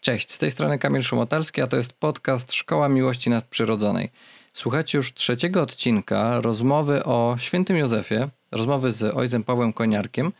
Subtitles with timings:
[0.00, 4.10] Cześć, z tej strony Kamil Szumotalski, a to jest podcast Szkoła Miłości Nadprzyrodzonej.
[4.52, 10.32] Słuchajcie już trzeciego odcinka rozmowy o świętym Józefie, rozmowy z ojcem Pawłem Koniarkiem,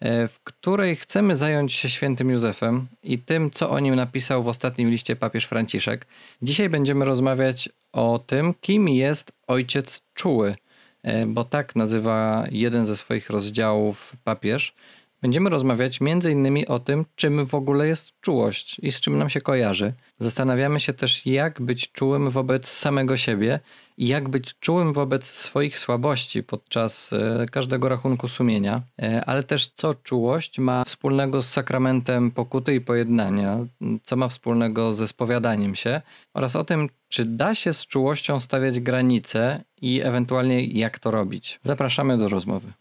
[0.00, 4.48] e, w której chcemy zająć się świętym Józefem i tym, co o nim napisał w
[4.48, 6.06] ostatnim liście papież Franciszek.
[6.42, 10.56] Dzisiaj będziemy rozmawiać o tym, kim jest ojciec czuły,
[11.02, 14.74] e, bo tak nazywa jeden ze swoich rozdziałów papież.
[15.22, 16.64] Będziemy rozmawiać m.in.
[16.68, 19.92] o tym, czym w ogóle jest czułość i z czym nam się kojarzy.
[20.18, 23.60] Zastanawiamy się też, jak być czułym wobec samego siebie
[23.96, 29.68] i jak być czułym wobec swoich słabości podczas e, każdego rachunku sumienia, e, ale też
[29.68, 33.58] co czułość ma wspólnego z sakramentem pokuty i pojednania,
[34.02, 36.00] co ma wspólnego ze spowiadaniem się
[36.34, 41.60] oraz o tym, czy da się z czułością stawiać granice i ewentualnie jak to robić.
[41.62, 42.72] Zapraszamy do rozmowy.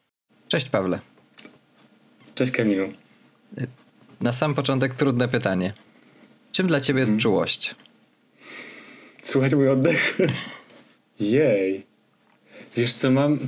[0.48, 1.12] Cześć Pawle.
[2.36, 2.90] Cześć Kamilu.
[4.22, 5.74] Na sam początek trudne pytanie.
[6.52, 7.22] Czym dla ciebie jest hmm.
[7.22, 7.76] czułość?
[9.22, 10.18] Słuchaj mój oddech.
[11.20, 11.86] Jej.
[12.76, 13.40] Wiesz co mam...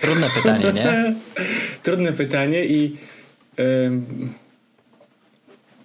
[0.00, 1.14] Trudne pytanie, nie?
[1.82, 2.96] Trudne pytanie i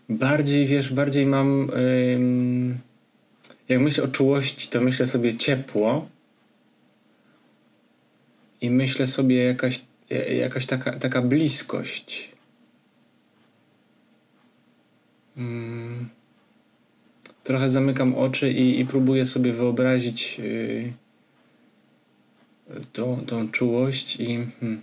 [0.09, 1.71] bardziej, wiesz, bardziej mam
[3.69, 6.09] jak myślę o czułości, to myślę sobie ciepło
[8.61, 12.31] i myślę sobie jakaś jakaś taka, taka bliskość.
[15.35, 16.09] Hmm.
[17.43, 20.93] Trochę zamykam oczy i, i próbuję sobie wyobrazić yy,
[22.93, 24.81] tą, tą czułość i hmm,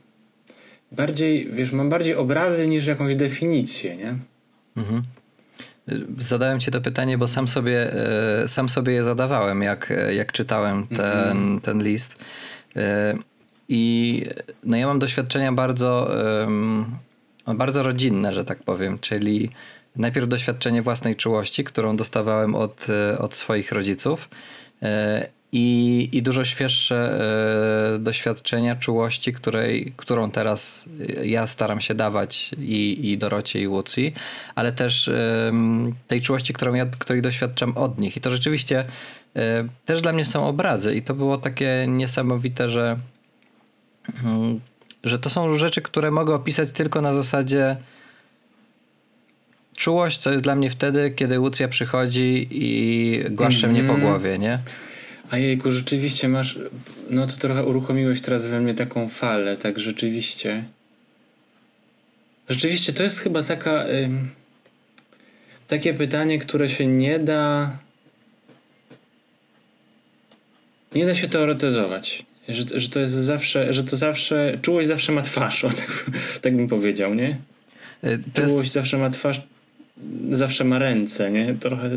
[0.93, 4.15] bardziej, wiesz, mam bardziej obrazy niż jakąś definicję, nie?
[4.77, 5.03] Mhm.
[6.19, 10.87] Zadałem ci to pytanie, bo sam sobie, e, sam sobie je zadawałem, jak, jak czytałem
[10.87, 11.61] ten, mhm.
[11.61, 12.25] ten list.
[13.69, 14.25] I
[14.65, 16.11] no ja mam doświadczenia bardzo,
[17.47, 19.51] bardzo rodzinne, że tak powiem, czyli
[19.97, 24.29] najpierw doświadczenie własnej czułości, którą dostawałem od, e, od swoich rodziców.
[24.83, 27.21] E, I, I dużo świeższe
[27.95, 30.85] e, doświadczenia czułości, której, którą teraz
[31.25, 34.15] ja staram się dawać i, i Dorocie, i Łucji,
[34.55, 35.11] ale też
[36.09, 38.17] tej czułości, którą ja, której doświadczam od nich.
[38.17, 38.85] I to rzeczywiście
[39.85, 42.99] też dla mnie są obrazy, i to było takie niesamowite, że.
[45.05, 47.77] Że to są rzeczy, które mogę opisać tylko na zasadzie
[49.77, 53.81] czułość, co jest dla mnie wtedy, kiedy Łucja przychodzi i głaszcze mm -hmm.
[53.81, 54.11] mnie po mhm.
[54.11, 54.59] głowie, nie?
[55.31, 56.59] A jejku, rzeczywiście masz,
[57.11, 60.65] no to trochę uruchomiłeś teraz we mnie taką falę, tak rzeczywiście.
[62.49, 64.31] Rzeczywiście to jest chyba taka, ym,
[65.69, 67.71] takie pytanie, które się nie da
[70.95, 75.23] nie da się teoretyzować że, że to jest zawsze, że to zawsze, czułość zawsze ma
[75.23, 76.11] twarz, o, tak,
[76.41, 77.39] tak bym powiedział, nie?
[78.03, 78.73] E, to czułość jest...
[78.73, 79.43] zawsze ma twarz,
[80.31, 81.55] zawsze ma ręce, nie?
[81.61, 81.91] Trochę...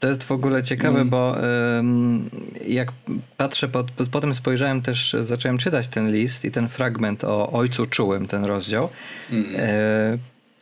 [0.00, 1.10] To jest w ogóle ciekawe, mm.
[1.10, 1.36] bo
[1.76, 2.30] um,
[2.66, 2.92] jak
[3.36, 8.26] patrzę, pod, potem spojrzałem też, zacząłem czytać ten list i ten fragment o ojcu czułym,
[8.26, 8.88] ten rozdział.
[9.30, 9.46] Mm.
[9.56, 10.18] E,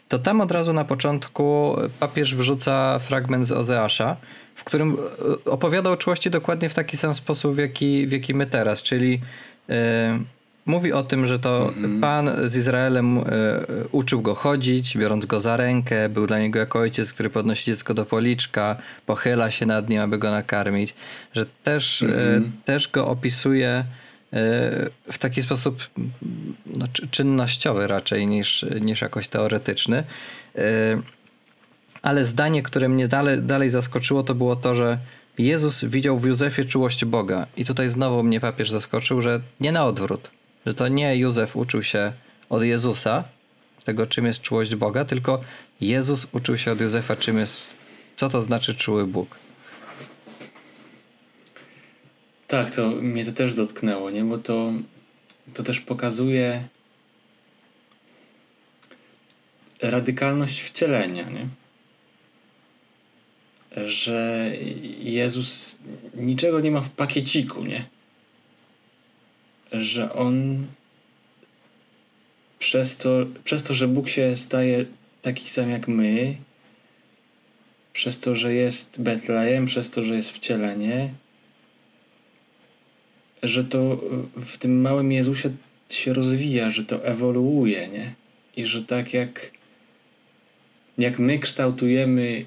[0.09, 4.17] to tam od razu na początku papież wrzuca fragment z Ozeasza,
[4.61, 4.97] w którym
[5.47, 8.83] e, opowiada o czułości dokładnie w taki sam sposób, w jaki, w jaki my teraz,
[8.83, 9.21] czyli
[9.69, 10.21] e,
[10.67, 12.01] mówi o tym, że to mhm.
[12.01, 13.23] Pan z Izraelem e,
[13.93, 17.95] uczył go chodzić, biorąc go za rękę, był dla niego jako ojciec, który podnosi dziecko
[17.95, 18.77] do policzka,
[19.07, 20.95] pochyla się nad nim, aby go nakarmić,
[21.33, 22.53] że też, mhm.
[22.65, 23.85] też go opisuje
[25.13, 25.91] w taki sposób
[26.67, 30.05] no, czynnościowy raczej niż, niż jakoś teoretyczny.
[32.03, 34.99] Ale zdanie, które mnie dalej, dalej zaskoczyło, to było to, że
[35.39, 37.47] Jezus widział w Józefie czułość Boga.
[37.57, 40.31] I tutaj znowu mnie papież zaskoczył, że nie na odwrót.
[40.67, 42.13] Że to nie Józef uczył się
[42.49, 43.25] od Jezusa,
[43.85, 45.41] tego czym jest czułość Boga, tylko
[45.81, 47.77] Jezus uczył się od Józefa, czym jest,
[48.17, 49.37] co to znaczy czuły Bóg.
[52.47, 54.25] Tak, to mnie to też dotknęło, nie?
[54.25, 54.73] Bo to,
[55.55, 56.69] to też pokazuje
[59.83, 61.47] radykalność wcielenia, nie?
[63.77, 64.51] Że
[64.99, 65.79] Jezus
[66.15, 67.85] niczego nie ma w pakieciku, nie?
[69.73, 70.67] Że on
[72.59, 74.85] przez to, przez to, że Bóg się staje
[75.23, 76.37] taki sam jak my,
[77.93, 81.11] przez to, że jest Betlejem, przez to, że jest wcielenie,
[83.43, 84.01] że to
[84.37, 85.51] w tym małym Jezusie
[85.89, 88.15] się rozwija, że to ewoluuje, nie?
[88.57, 89.51] I że tak jak,
[90.99, 92.47] jak my kształtujemy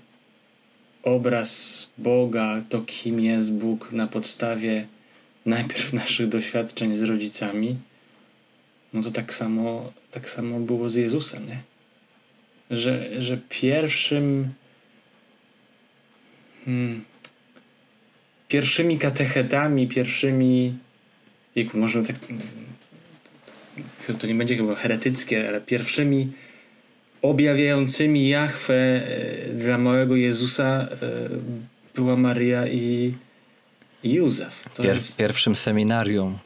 [1.04, 4.88] obraz Boga, to kim jest Bóg na podstawie
[5.46, 7.76] najpierw naszych doświadczeń z rodzicami,
[8.94, 11.64] no to tak samo, tak samo było z Jezusem, nie?
[12.72, 14.54] że, że pierwszym
[16.66, 17.04] hmm,
[18.48, 20.78] pierwszymi katechetami, pierwszymi
[21.56, 22.16] wieku, może tak
[24.20, 26.32] to nie będzie chyba heretyckie, ale pierwszymi
[27.24, 30.88] objawiającymi Jachwę e, dla małego Jezusa e,
[31.96, 33.14] była Maria i,
[34.04, 34.70] Józef.
[34.78, 35.18] Pier, jest...
[35.18, 36.38] Pierwszym seminarium.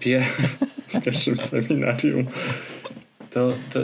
[0.00, 0.24] Pier,
[1.04, 2.26] pierwszym seminarium.
[3.30, 3.80] To, to,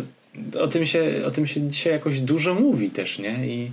[0.52, 3.46] to, o, tym się, o tym się dzisiaj jakoś dużo mówi też, nie?
[3.46, 3.70] I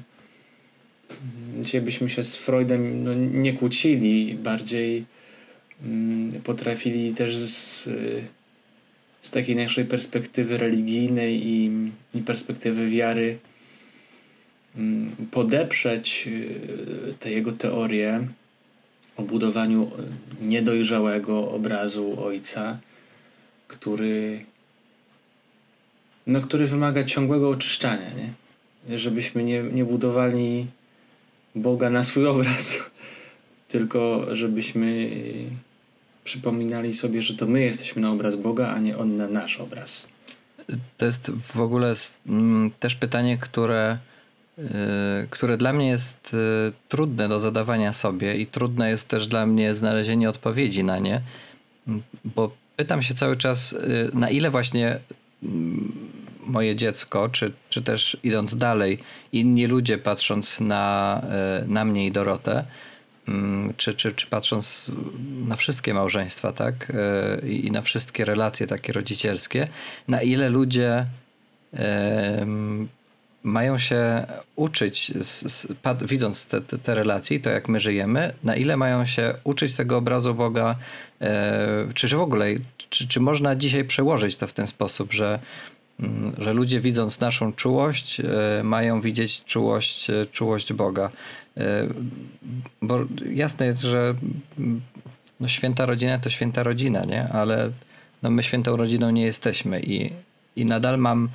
[1.62, 5.06] dzisiaj byśmy się z Freudem no, nie kłócili, bardziej
[5.84, 7.90] mm, potrafili też z
[9.22, 11.72] z takiej naszej perspektywy religijnej i,
[12.14, 13.38] i perspektywy wiary
[14.76, 18.28] mm, podeprzeć y, te jego teorie
[19.18, 19.92] o budowaniu
[20.42, 22.80] niedojrzałego obrazu ojca,
[23.68, 24.46] który
[26.28, 28.98] no, który wymaga ciągłego oczyszczania, nie?
[28.98, 30.68] Żebyśmy nie, nie budowali
[31.56, 32.80] Boga na swój obraz,
[33.68, 35.10] tylko żebyśmy
[36.24, 40.08] przypominali sobie, że to my jesteśmy na obraz Boga, a nie On na nasz obraz.
[40.98, 41.94] To jest w ogóle
[42.28, 43.98] mm, też pytanie, które,
[44.60, 44.64] y,
[45.30, 46.38] które dla mnie jest y,
[46.90, 51.22] trudne do zadawania sobie i trudne jest też dla mnie znalezienie odpowiedzi na nie,
[52.26, 55.00] bo pytam się cały czas, y, na ile właśnie
[55.44, 56.12] mm,
[56.46, 59.00] moje dziecko, czy, czy też idąc dalej,
[59.32, 61.22] inni ludzie patrząc na,
[61.68, 62.66] na mnie i Dorotę,
[63.78, 64.92] czy, czy, czy patrząc
[65.48, 66.92] na wszystkie małżeństwa, tak,
[67.44, 69.68] e, i na wszystkie relacje takie rodzicielskie,
[70.08, 71.06] na ile ludzie
[73.44, 74.26] mają się
[74.56, 75.12] uczyć,
[76.02, 79.98] widząc te, te, te, relacje, to jak my żyjemy, na ile mają się uczyć tego
[79.98, 80.76] obrazu Boga,
[81.22, 82.46] e, czy, w ogóle,
[82.90, 85.40] czy, czy można dzisiaj przełożyć to w ten sposób, że,
[86.00, 91.12] mm, że ludzie widząc naszą czułość, e, mają widzieć czułość, czułość Boga.
[91.58, 91.88] E,
[92.82, 94.16] bo jasne jest, że
[95.40, 97.30] no święta rodzina to święta rodzina, nie?
[97.30, 97.72] Ale
[98.24, 100.14] no my świętą rodziną nie jesteśmy i,
[100.56, 101.30] i nadal mam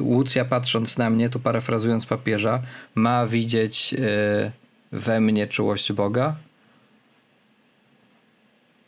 [0.00, 2.62] Łucja patrząc na mnie, tu parafrazując papieża,
[2.94, 4.52] ma widzieć e,
[4.92, 6.36] we mnie czułość Boga?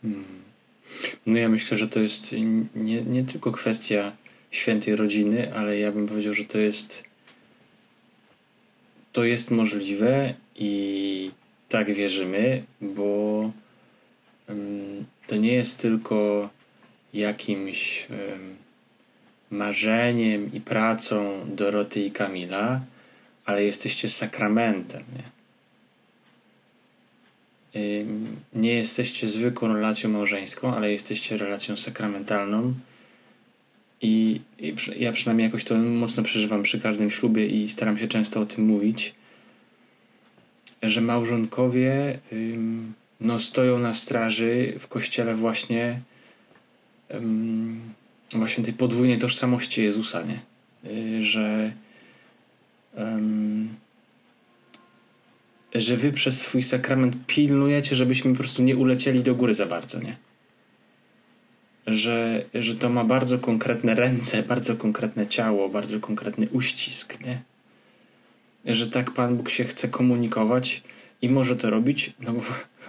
[0.01, 0.25] Hmm.
[1.25, 2.35] No ja myślę, że to jest
[2.75, 4.11] nie, nie tylko kwestia
[4.51, 7.03] świętej rodziny, ale ja bym powiedział, że to jest
[9.15, 11.31] to jest możliwe i
[11.69, 13.51] tak wierzymy, bo
[15.27, 16.49] to nie jest tylko
[17.13, 18.07] jakimś
[19.51, 22.81] marzeniem i pracą Doroty i Kamila,
[23.45, 25.03] ale jesteście sakramentem.
[25.15, 25.35] Nie?
[28.53, 32.73] nie jesteście zwykłą relacją małżeńską, ale jesteście relacją sakramentalną.
[34.01, 38.41] I, I, ja przynajmniej jakoś to mocno przeżywam przy każdym ślubie i staram się często
[38.41, 39.13] o tym mówić,
[40.83, 45.99] że małżonkowie ym, no, stoją na straży w kościele właśnie
[47.13, 47.81] ym,
[48.31, 50.39] właśnie tej podwójnej tożsamości Jezusa, nie?
[50.91, 51.71] Yy, że
[52.97, 53.69] ym,
[55.75, 59.99] że wy przez swój sakrament pilnujecie, żebyśmy po prostu nie ulecieli do góry za bardzo,
[59.99, 60.15] nie?
[61.87, 67.41] Że, że to ma bardzo konkretne ręce, bardzo konkretne ciało, bardzo konkretny uścisk, nie?
[68.65, 70.83] Że tak Pan Bóg się chce komunikować
[71.21, 72.41] i może to robić, no bo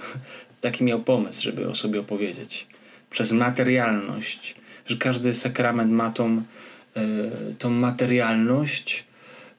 [0.61, 2.67] taki miał pomysł, żeby o sobie opowiedzieć.
[3.11, 4.55] Przez materialność,
[4.87, 6.43] że każdy sakrament ma tą,
[6.97, 9.05] yy, tą materialność,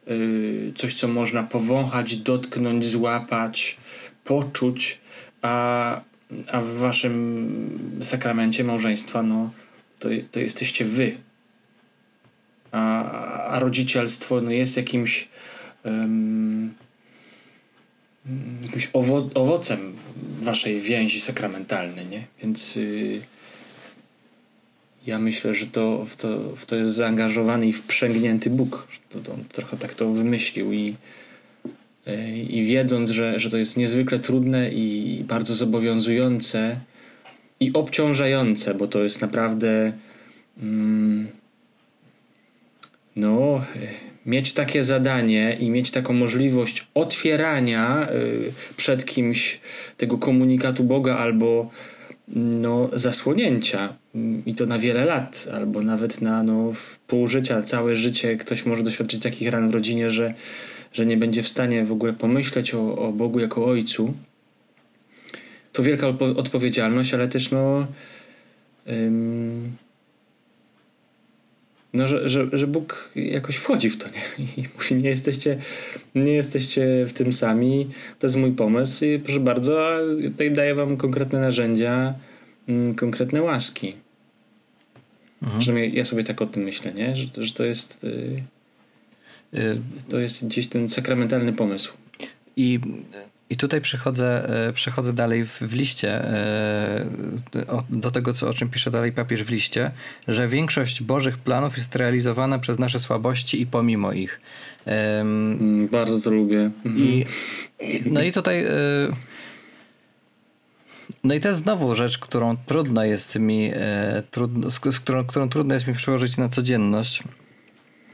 [0.08, 3.78] yy, coś, co można powąchać, dotknąć, złapać,
[4.24, 5.00] poczuć,
[5.42, 6.02] a
[6.52, 9.52] a w waszym sakramencie małżeństwa, no
[10.00, 11.18] to, to jesteście wy.
[12.72, 13.04] A,
[13.48, 15.28] a rodzicielstwo no, jest jakimś
[15.84, 16.74] um,
[18.64, 19.94] jakimś owo owocem
[20.42, 22.24] waszej więzi sakramentalnej, nie?
[22.42, 23.22] Więc y,
[25.06, 28.88] ja myślę, że to w, to w to jest zaangażowany i wprzęgnięty Bóg.
[29.10, 30.96] To, to, trochę tak to wymyślił i
[32.50, 36.80] i wiedząc, że, że to jest niezwykle trudne i bardzo zobowiązujące
[37.60, 39.94] i obciążające, bo to jest naprawdę
[40.62, 41.28] mm,
[43.16, 43.66] no,
[44.26, 49.60] mieć takie zadanie i mieć taką możliwość otwierania y, przed kimś
[49.98, 51.70] tego komunikatu Boga albo
[52.36, 53.94] no, zasłonięcia.
[54.46, 56.74] I to na wiele lat, albo nawet na no,
[57.08, 60.34] pół życia, całe życie ktoś może doświadczyć takich ran w rodzinie, że
[60.94, 64.13] że nie będzie w stanie w ogóle pomyśleć o, o Bogu jako Ojcu,
[65.74, 67.88] to wielka odpowiedzialność, ale też no,
[68.88, 69.75] ym,
[71.94, 74.46] no, że, że, że Bóg jakoś wchodzi w to, nie?
[74.58, 75.58] I mówi, nie jesteście,
[76.15, 77.88] nie jesteście w tym sami,
[78.20, 82.13] to jest mój pomysł i proszę bardzo, a tutaj daję wam konkretne narzędzia,
[82.96, 83.96] konkretne łaski.
[85.41, 85.60] Mhm.
[85.60, 87.15] Przynajmniej ja sobie tak o tym myślę, nie?
[87.15, 88.44] Że, że to jest y,
[90.10, 91.94] to jest gdzieś ten sakramentalny pomysł.
[92.56, 92.80] I
[93.50, 97.06] i tutaj przechodzę, e, przechodzę dalej w, w liście e,
[97.90, 99.92] do tego, co, o czym pisze dalej papież w liście,
[100.28, 104.42] że większość Bożych planów jest realizowana przez nasze słabości i pomimo ich.
[104.86, 106.72] Um, Bardzo to lubię.
[106.86, 107.26] I,
[108.06, 108.66] no i tutaj.
[111.24, 113.72] No i to jest znowu rzecz, którą trudno jest mi,
[114.32, 117.24] trudno, z, którą, którą trudno jest mi przełożyć na codzienność.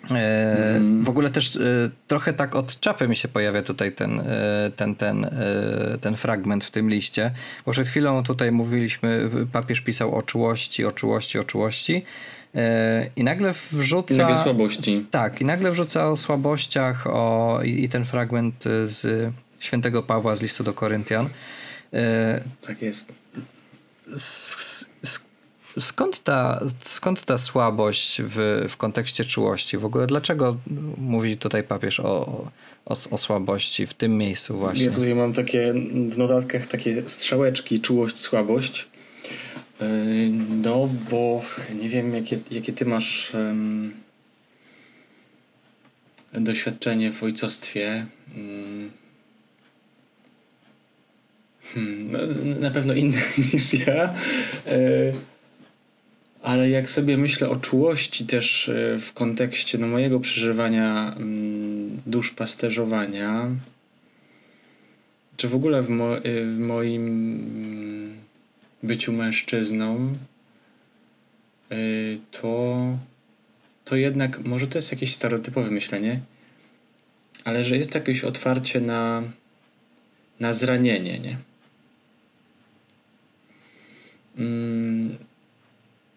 [0.09, 1.03] Mm.
[1.03, 1.59] W ogóle też e,
[2.07, 5.29] trochę tak od czapy mi się pojawia tutaj ten, e, ten, ten,
[6.01, 7.31] ten fragment w tym liście,
[7.65, 12.05] bo przed chwilą tutaj mówiliśmy, papież pisał o czułości, o czułości, o czułości
[13.15, 14.13] i nagle wrzuca...
[14.13, 15.05] I nagle słabości.
[15.11, 20.41] Tak, i nagle wrzuca o słabościach o, i, i ten fragment z świętego Pawła z
[20.41, 21.29] listu do Koryntian.
[22.67, 23.13] Tak jest.
[24.17, 24.72] Z
[25.79, 29.77] Skąd ta, skąd ta słabość w, w kontekście czułości?
[29.77, 30.57] W ogóle dlaczego
[30.97, 32.45] mówi tutaj papież o,
[32.85, 34.85] o, o słabości w tym miejscu właśnie?
[34.85, 35.73] Ja tutaj mam takie
[36.09, 38.87] w notatkach takie strzałeczki czułość, słabość.
[39.81, 39.85] E,
[40.63, 41.41] no, bo
[41.81, 43.93] nie wiem, jakie, jakie ty masz um,
[46.33, 48.05] doświadczenie w ojcostwie.
[48.37, 48.91] Um,
[51.73, 52.19] hmm, no,
[52.59, 53.21] na pewno inne
[53.53, 54.13] niż ja.
[54.67, 55.32] E,
[56.43, 63.49] ale jak sobie myślę o czułości też e, w kontekście no, mojego przeżywania mm, duszpasterzowania,
[65.37, 68.13] czy w ogóle w, mo e, w moim mm,
[68.83, 70.15] byciu mężczyzną,
[71.71, 71.75] e,
[72.31, 72.77] to,
[73.85, 76.19] to jednak, może to jest jakieś stereotypowe myślenie,
[77.43, 79.23] ale że jest jakieś otwarcie na,
[80.39, 81.37] na zranienie, nie?
[84.37, 84.72] Mm,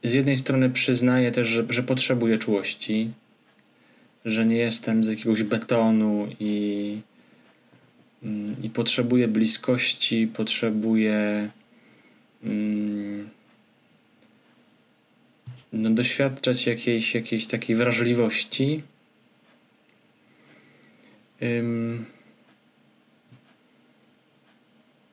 [0.06, 3.10] z jednej strony przyznaję też, że, że potrzebuję czułości,
[4.24, 6.98] że nie jestem z jakiegoś betonu i,
[8.22, 11.50] mm, i potrzebuję bliskości, potrzebuję
[12.44, 13.28] mm,
[15.72, 18.82] no, doświadczać jakiejś, jakiejś takiej wrażliwości.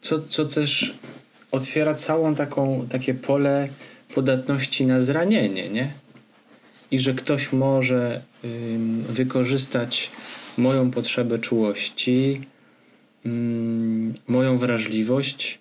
[0.02, 0.94] Co, co też
[1.52, 3.70] otwiera całą taką takie pole
[4.16, 5.94] podatności na zranienie, nie?
[6.92, 10.12] I że ktoś może ym, wykorzystać
[10.58, 12.42] moją potrzebę czułości,
[13.26, 15.60] ym, moją wrażliwość,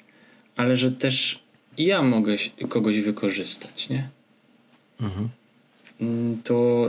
[0.56, 1.42] ale że też
[1.78, 2.37] ja mogę
[2.68, 4.09] kogoś wykorzystać, nie?
[5.00, 5.28] Mhm.
[6.44, 6.87] To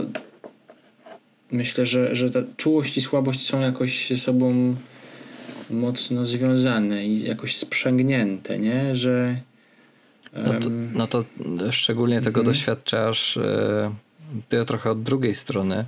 [1.50, 4.76] myślę, że, że ta czułość i słabość są jakoś ze sobą
[5.70, 8.94] mocno związane i jakoś sprzęgnięte, nie?
[8.94, 9.40] Że
[10.34, 11.24] no to, no to
[11.70, 12.46] szczególnie tego mhm.
[12.46, 13.94] doświadczasz e,
[14.48, 15.84] ty trochę od drugiej strony e,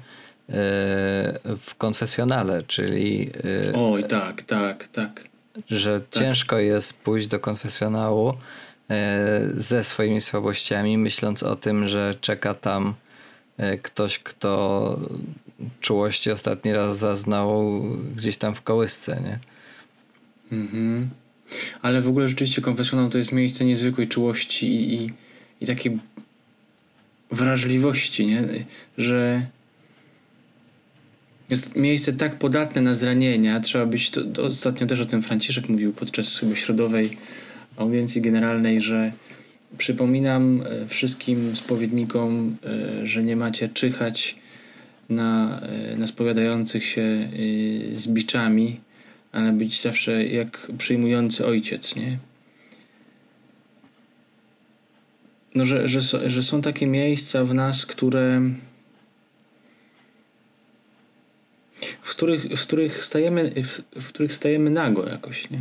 [1.58, 3.30] w konfesjonale, czyli.
[3.70, 5.24] E, Oj, tak, tak, tak.
[5.68, 6.22] Że tak.
[6.22, 8.34] ciężko jest pójść do konfesjonału
[9.54, 12.94] ze swoimi słabościami, myśląc o tym, że czeka tam
[13.82, 14.98] ktoś, kto
[15.80, 17.82] czułości ostatni raz zaznał
[18.16, 19.38] gdzieś tam w kołysce, nie?
[20.58, 21.10] Mhm.
[21.82, 25.10] Ale w ogóle rzeczywiście konfesjonał to jest miejsce niezwykłej czułości i, i,
[25.60, 25.98] i takiej
[27.30, 28.44] wrażliwości, nie?
[28.98, 29.46] że
[31.50, 33.60] jest miejsce tak podatne na zranienia.
[33.60, 37.16] Trzeba być, to, to ostatnio też o tym Franciszek mówił podczas chyba środowej
[37.76, 39.12] audiencji generalnej, że
[39.78, 44.36] przypominam e, wszystkim spowiednikom, e, że nie macie czyhać
[45.08, 47.28] na, e, na spowiadających się
[47.94, 48.80] z biczami,
[49.36, 52.18] ale być zawsze jak przyjmujący ojciec, nie?
[55.54, 58.42] No, że, że, że są takie miejsca w nas, które
[62.02, 65.60] w których, w których stajemy w, w których stajemy nago jakoś, nie?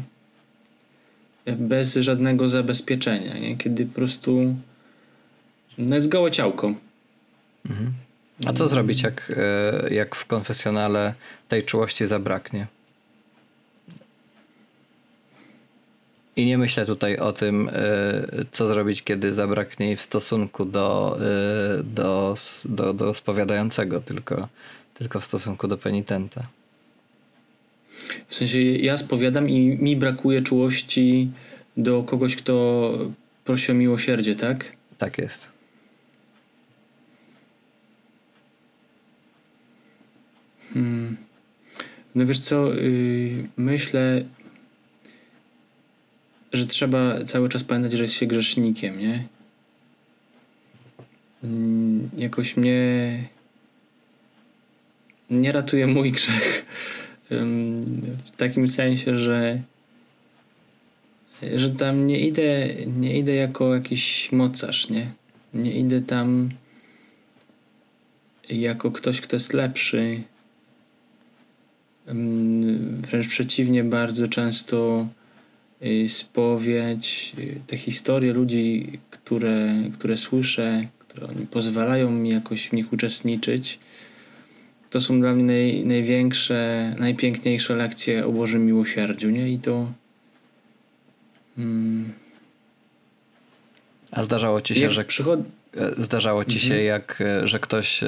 [1.55, 3.58] Bez żadnego zabezpieczenia, nie?
[3.58, 4.55] Kiedy po prostu
[5.77, 6.74] no jest gołe ciałko.
[7.70, 7.94] Mhm.
[8.46, 11.13] A co zrobić, jak, e, jak w konfesjonale
[11.48, 12.67] tej czułości zabraknie?
[16.36, 17.74] I nie myślę tutaj o tym, e,
[18.51, 21.18] co zrobić, kiedy zabraknie jej w stosunku do,
[21.80, 24.48] e, do, do, do spowiadającego, tylko,
[24.94, 26.48] tylko w stosunku do penitenta.
[28.27, 31.32] W sensie ja spowiadam i mi brakuje czułości
[31.77, 32.98] do kogoś, kto
[33.46, 34.72] prosi o miłosierdzie, tak?
[34.98, 35.50] Tak jest.
[40.74, 41.18] Hmm.
[42.15, 44.25] No wiesz co, yy, myślę,
[46.55, 49.27] że trzeba cały czas pamiętać, że jest się grzesznikiem, nie?
[51.43, 51.50] Yy,
[52.17, 53.24] jakoś mnie
[55.29, 56.65] nie ratuje mój grzech.
[58.24, 59.62] W takim sensie, że
[61.55, 65.12] że tam nie idę, nie idę jako jakiś mocarz, nie?
[65.53, 66.50] Nie idę tam
[68.50, 70.21] jako ktoś, kto jest lepszy.
[73.01, 75.07] Wręcz przeciwnie, bardzo często
[76.08, 82.94] spowiedź, y, te historie ludzi, które, które słyszę, które oni pozwalają mi jakoś w nich
[82.94, 83.80] uczestniczyć,
[84.89, 89.50] to są dla mnie naj, największe, najpiękniejsze lekcje o Bożym miłosierdziu, nie?
[89.50, 89.92] I to
[91.56, 92.13] Hmm.
[94.12, 95.39] A zdarzało ci się, że przychod...
[95.77, 96.86] E, zdarzało ci się, mhm.
[96.86, 98.08] jak, e, że ktoś e,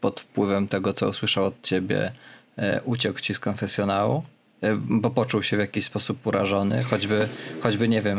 [0.00, 2.12] pod wpływem tego, co usłyszał od ciebie,
[2.84, 4.22] uciekł ci z konfesjonału?
[4.84, 7.28] Bo poczuł się w jakiś sposób urażony, choćby,
[7.60, 8.18] choćby nie wiem,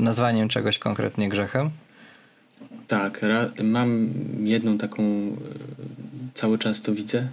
[0.00, 1.70] nazwaniem czegoś konkretnie grzechem?
[2.88, 3.24] Tak,
[3.62, 4.08] mam
[4.44, 5.02] jedną taką,
[6.34, 7.28] cały czas to widzę,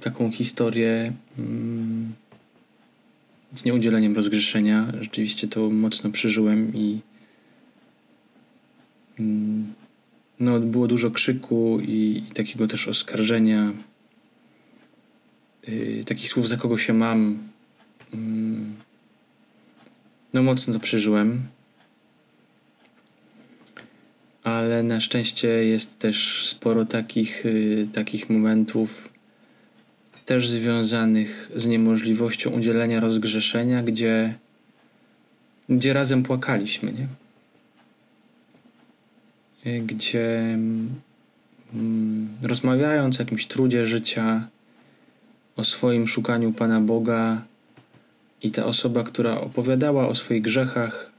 [0.00, 2.12] taką historię mm,
[3.54, 4.92] z nieudzieleniem rozgrzeszenia.
[5.00, 7.00] Rzeczywiście to mocno przeżyłem i
[9.20, 9.74] mm,
[10.40, 13.72] no, było dużo krzyku i, i takiego też oskarżenia,
[15.68, 17.38] yy, takich słów, za kogo się mam.
[18.12, 18.18] Yy,
[20.34, 21.42] no, mocno to przeżyłem.
[24.44, 29.12] Ale na szczęście jest też sporo takich, yy, takich momentów,
[30.28, 34.34] też związanych z niemożliwością udzielenia rozgrzeszenia, gdzie,
[35.68, 37.06] gdzie razem płakaliśmy, nie?
[39.80, 40.38] Gdzie
[41.74, 44.48] mm, rozmawiając o jakimś trudzie życia,
[45.58, 47.42] o swoim szukaniu Pana Boga,
[48.42, 51.10] i ta osoba, która opowiadała o swoich grzechach,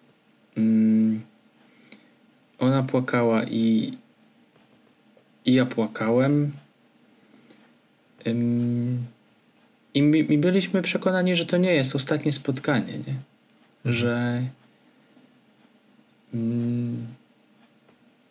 [0.58, 1.22] mm,
[2.60, 3.94] ona płakała i,
[5.46, 6.52] i ja płakałem
[9.94, 13.16] i my, my byliśmy przekonani, że to nie jest ostatnie spotkanie, nie?
[13.16, 13.24] Mhm.
[13.86, 14.44] Że,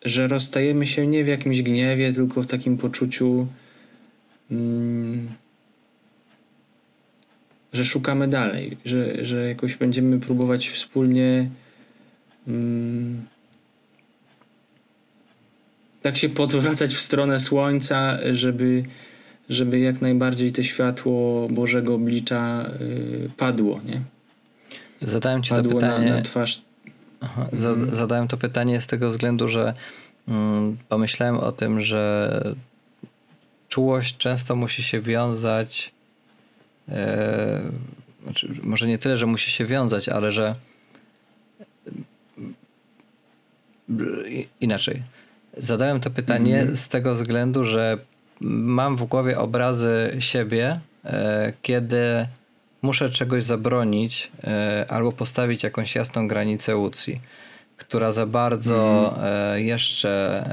[0.05, 3.47] że rozstajemy się nie w jakimś gniewie, tylko w takim poczuciu,
[7.73, 11.49] że szukamy dalej, że, że jakoś będziemy próbować wspólnie
[16.01, 18.83] tak się podwracać w stronę słońca, żeby
[19.49, 24.01] żeby jak najbardziej to światło Bożego oblicza y, padło, nie?
[25.01, 26.09] Zadałem ci padło to pytanie.
[26.09, 26.61] Na, na twarz.
[27.21, 27.95] Aha, mhm.
[27.95, 29.73] Zadałem to pytanie z tego względu, że
[30.27, 32.55] mm, pomyślałem o tym, że
[33.69, 35.91] czułość często musi się wiązać.
[36.91, 37.61] E,
[38.23, 40.55] znaczy, może nie tyle, że musi się wiązać, ale że
[44.61, 45.03] inaczej.
[45.57, 46.77] Zadałem to pytanie mhm.
[46.77, 47.97] z tego względu, że
[48.41, 52.27] mam w głowie obrazy siebie, e, kiedy
[52.81, 57.21] muszę czegoś zabronić e, albo postawić jakąś jasną granicę Łucji,
[57.77, 59.65] która za bardzo mm.
[59.65, 60.43] jeszcze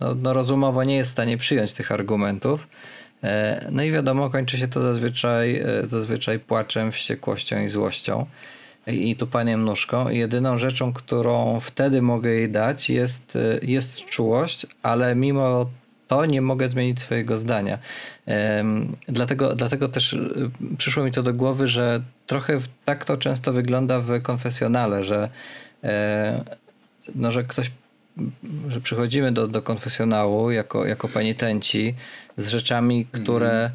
[0.00, 2.68] no, no, rozumowo nie jest w stanie przyjąć tych argumentów.
[3.70, 8.26] No i wiadomo, kończy się to zazwyczaj, zazwyczaj płaczem, wściekłością i złością
[8.86, 10.08] i tupaniem nóżką.
[10.08, 15.70] Jedyną rzeczą, którą wtedy mogę jej dać jest, jest czułość, ale mimo
[16.08, 17.78] to nie mogę zmienić swojego zdania.
[19.08, 20.16] Dlatego, dlatego też
[20.78, 25.28] przyszło mi to do głowy, że trochę tak to często wygląda w konfesjonale, że,
[25.84, 26.44] e,
[27.14, 27.70] no, że ktoś
[28.68, 31.94] że przychodzimy do, do konfesjonału jako, jako penitenci
[32.36, 33.70] z rzeczami, które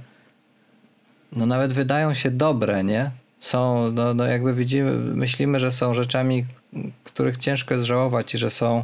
[1.32, 3.12] no nawet wydają się dobre, nie?
[3.40, 6.46] Są, no, no jakby widzimy, myślimy, że są rzeczami,
[7.04, 8.84] których ciężko jest żałować i że są,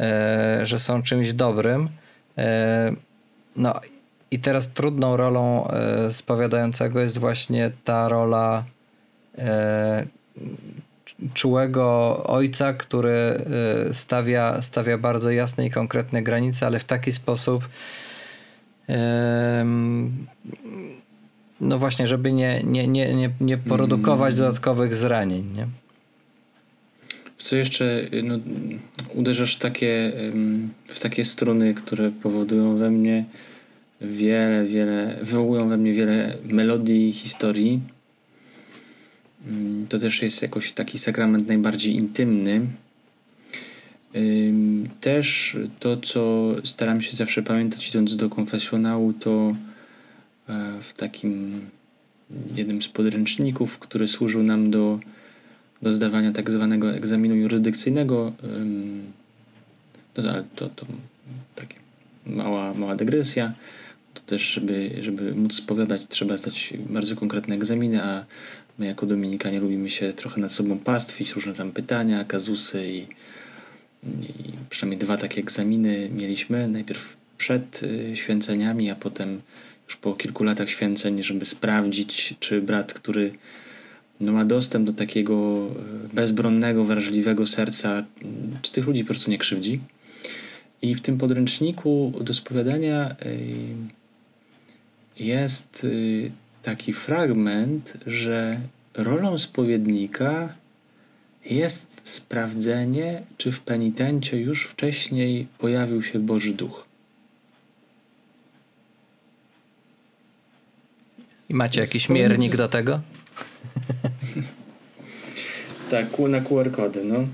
[0.00, 1.88] e, że są czymś dobrym,
[2.38, 2.92] E,
[3.56, 3.80] no
[4.30, 8.64] i teraz trudną rolą e, spowiadającego jest właśnie ta rola
[9.38, 10.06] e,
[11.34, 13.44] czułego ojca, który
[13.92, 17.68] stawia, stawia bardzo jasne i konkretne granice, ale w taki sposób
[21.60, 24.38] no właśnie, żeby nie, nie, nie, nie, nie produkować mm.
[24.46, 25.44] dodatkowych zranień.
[25.56, 25.66] Nie?
[27.38, 28.38] Co jeszcze no,
[29.14, 30.12] uderzasz takie,
[30.84, 33.24] w takie struny, które powodują we mnie
[34.00, 37.80] wiele, wiele, wywołują we mnie wiele melodii, historii.
[39.46, 42.60] Mm, to też jest jakoś taki sakrament najbardziej intymny.
[45.00, 49.56] Też to, co staram się zawsze pamiętać idąc do konfesjonału, to
[50.48, 51.60] e, w takim
[52.54, 55.00] jednym z podręczników, który służył nam do,
[55.82, 58.32] do zdawania tak zwanego egzaminu jurysdykcyjnego,
[60.14, 60.22] to,
[60.56, 60.86] to, to
[61.54, 61.74] takie
[62.26, 63.52] mała, mała dygresja,
[64.14, 68.24] to też, żeby, żeby móc spowiadać, trzeba zdać bardzo konkretne egzaminy, a
[68.78, 73.06] my jako Dominikanie lubimy się trochę nad sobą pastwić, różne tam pytania, kazusy i
[74.70, 76.68] przynajmniej dwa takie egzaminy mieliśmy.
[76.68, 79.40] Najpierw przed y, święceniami, a potem
[79.88, 83.32] już po kilku latach święceń, żeby sprawdzić, czy brat, który
[84.20, 85.68] no, ma dostęp do takiego
[86.12, 88.04] y, bezbronnego, wrażliwego serca,
[88.62, 89.80] czy tych ludzi po prostu nie krzywdzi.
[90.82, 93.74] I w tym podręczniku do spowiadania y,
[95.24, 95.86] jest
[96.62, 98.60] taki fragment, że
[98.94, 100.54] rolą spowiednika
[101.44, 106.86] jest sprawdzenie, czy w penitencie już wcześniej pojawił się Boży Duch.
[111.48, 113.00] I macie jakiś miernik do tego?
[115.90, 117.26] tak, na QR-kody, no.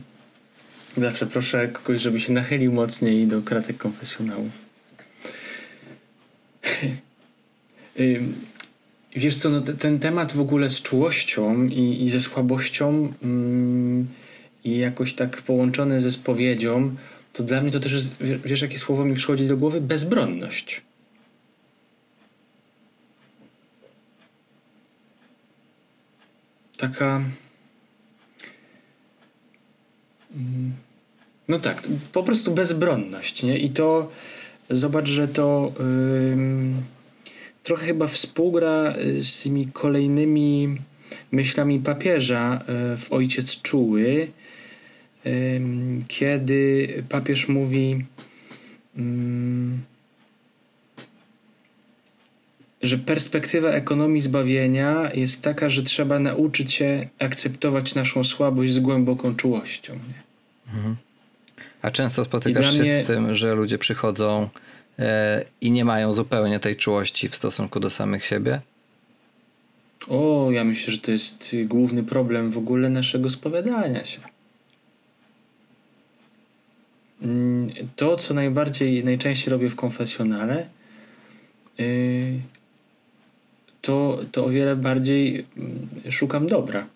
[0.96, 4.50] Zawsze proszę kogoś, żeby się nachylił mocniej do kratek konfesjonału.
[9.16, 13.59] Wiesz co, no, ten temat w ogóle z czułością i, i ze słabością mm,
[14.64, 16.96] i jakoś tak połączony ze spowiedzią,
[17.32, 19.80] to dla mnie to też jest, wiesz jakie słowo mi przychodzi do głowy?
[19.80, 20.82] Bezbronność.
[26.76, 27.24] Taka...
[30.34, 30.72] Mm,
[31.48, 33.58] no tak, po prostu bezbronność, nie?
[33.58, 34.10] I to
[34.70, 35.72] zobacz, że to...
[35.78, 37.00] Yy,
[37.62, 40.76] trochę chyba współgra y, z tymi kolejnymi
[41.32, 42.60] myślami papieża
[42.94, 44.28] y, w Ojciec Czuły,
[46.09, 48.04] kiedy papież mówi,
[52.83, 59.35] że perspektywa ekonomii zbawienia jest taka, że trzeba nauczyć się akceptować naszą słabość z głęboką
[59.35, 59.98] czułością.
[60.74, 60.96] Mhm.
[61.83, 63.04] A często spotykasz się mnie...
[63.04, 64.48] z tym, że ludzie przychodzą
[65.00, 68.61] E, i nie mają zupełnie tej czułości w stosunku do samych siebie?
[70.09, 74.20] O, ja myślę, że to jest główny problem w ogóle naszego spowiadania się.
[77.22, 80.66] Mm, to, co najbardziej, najczęściej robię w konfesjonale,
[81.80, 82.40] y,
[83.83, 86.87] to, to o wiele bardziej mm, szukam dobra.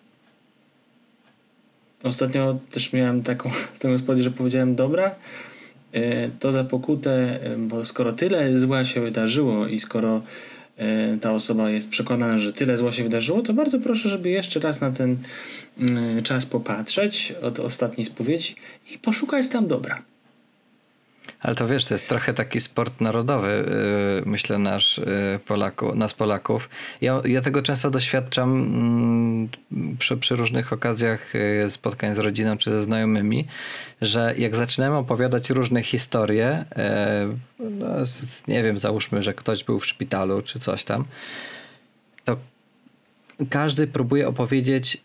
[2.03, 5.15] Ostatnio też miałem taką, taką gospodzie, że powiedziałem dobra,
[5.95, 10.21] E, to za pokutę, e, bo skoro tyle zła się wydarzyło i skoro
[11.21, 14.81] ta osoba jest przekonana, że tyle zła się wydarzyło, to bardzo proszę, żeby jeszcze raz
[14.81, 15.17] na ten
[16.23, 18.55] czas popatrzeć od ostatniej spowiedzi
[18.93, 20.01] i poszukać tam dobra.
[21.39, 23.49] Ale to wiesz, to jest trochę taki sport narodowy,
[24.21, 26.69] y, myślę, nasz y, Polaku, nas Polaków.
[27.01, 29.49] Ja, ja tego często doświadczam mm,
[29.99, 33.47] przy, przy różnych okazjach y, spotkań z rodziną czy ze znajomymi,
[34.01, 36.65] że jak zaczynamy opowiadać różne historie,
[37.59, 37.87] no,
[38.47, 41.05] nie wiem, załóżmy, że ktoś był w szpitalu czy coś tam,
[42.25, 42.37] to
[43.49, 45.03] każdy próbuje opowiedzieć,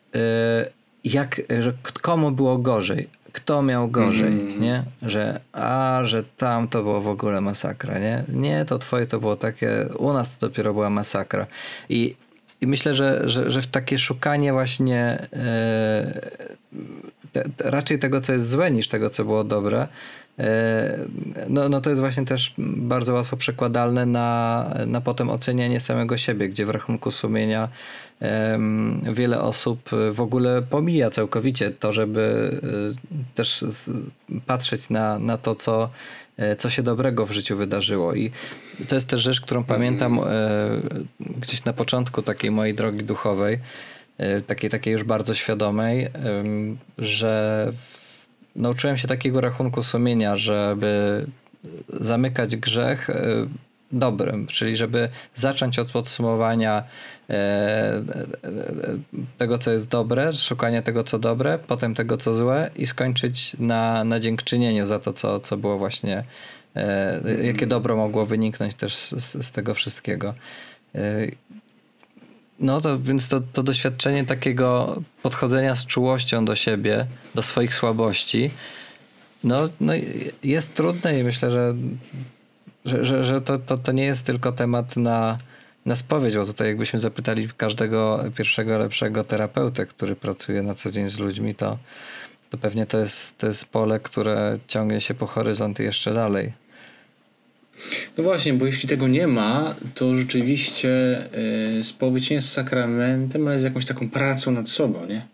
[1.05, 4.61] jak, że komu było gorzej kto miał gorzej, mm.
[4.61, 4.83] nie?
[5.03, 8.25] Że a, że tam to było w ogóle masakra, nie?
[8.29, 11.47] Nie, to twoje to było takie, u nas to dopiero była masakra.
[11.89, 12.17] I,
[12.61, 16.21] i myślę, że, że, że w takie szukanie właśnie e,
[17.33, 19.89] te, te, raczej tego, co jest złe, niż tego, co było dobre,
[20.39, 20.99] e,
[21.49, 26.49] no, no to jest właśnie też bardzo łatwo przekładalne na, na potem ocenianie samego siebie,
[26.49, 27.69] gdzie w rachunku sumienia
[29.13, 32.21] wiele osób w ogóle pomija całkowicie to, żeby
[33.13, 33.65] y, też
[34.47, 35.91] patrzeć na, na to, co,
[36.37, 38.15] e, co się dobrego w życiu wydarzyło.
[38.15, 38.31] I
[38.89, 40.25] to jest też rzecz, którą pamiętam e,
[41.21, 43.59] gdzieś na początku takiej mojej drogi duchowej,
[44.19, 46.09] e, takiej, takiej już bardzo świadomej,
[46.99, 47.73] że
[48.57, 51.27] nauczyłem się takiego rachunku sumienia, żeby
[51.89, 53.11] zamykać grzech
[53.93, 57.20] dobrym, czyli żeby zacząć od podsumowania e, e,
[59.39, 64.05] tego, co jest dobre, szukania tego, co dobre, potem tego, co złe i skończyć na,
[64.05, 66.25] na dziękczynieniu za to, co, co było właśnie,
[66.77, 70.35] e, jakie dobro mogło wyniknąć też z, z tego wszystkiego.
[72.61, 78.51] No to więc to, to doświadczenie takiego podchodzenia z czułością do siebie, do swoich słabości,
[79.45, 79.93] no, no
[80.43, 81.75] jest trudne i myślę, że
[82.85, 85.39] że, że, że to, to, to nie jest tylko temat na,
[85.91, 91.09] na spowiedź, bo tutaj jakbyśmy zapytali każdego pierwszego lepszego terapeutę, który pracuje na co dzień
[91.09, 91.79] z ludźmi, to,
[92.51, 96.53] to pewnie to jest, to jest pole, które ciągnie się po horyzont i jeszcze dalej.
[98.19, 100.89] No właśnie, bo jeśli tego nie ma, to rzeczywiście
[101.77, 105.27] yy, spowiedź nie jest sakramentem, ale jest jakąś taką pracą nad sobą, nie?